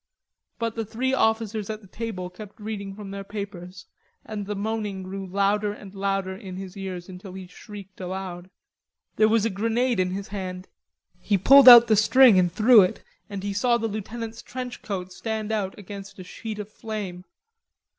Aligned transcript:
But 0.57 0.73
the 0.73 0.83
three 0.83 1.13
officers 1.13 1.69
at 1.69 1.81
the 1.81 1.85
table 1.87 2.31
kept 2.31 2.59
reading 2.59 2.95
from 2.95 3.11
their 3.11 3.23
papers, 3.23 3.85
and 4.25 4.47
the 4.47 4.55
moaning 4.55 5.03
grew 5.03 5.27
louder 5.27 5.73
and 5.73 5.93
louder 5.93 6.35
in 6.35 6.55
his 6.57 6.75
ears 6.75 7.07
until 7.07 7.33
he 7.33 7.45
shrieked 7.45 8.01
aloud. 8.01 8.49
There 9.17 9.27
was 9.29 9.45
a 9.45 9.51
grenade 9.51 9.99
in 9.99 10.09
his 10.09 10.29
hand. 10.29 10.67
He 11.19 11.37
pulled 11.37 11.65
the 11.67 11.95
string 11.95 12.37
out 12.37 12.39
and 12.39 12.51
threw 12.51 12.81
it, 12.81 13.03
and 13.29 13.43
he 13.43 13.53
saw 13.53 13.77
the 13.77 13.87
lieutenant's 13.87 14.41
trench 14.41 14.81
coat 14.81 15.13
stand 15.13 15.51
out 15.51 15.77
against 15.77 16.17
a 16.17 16.23
sheet 16.23 16.57
of 16.57 16.67
flame. 16.71 17.23